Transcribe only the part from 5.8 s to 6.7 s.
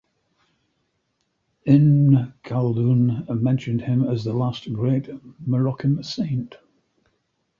saint.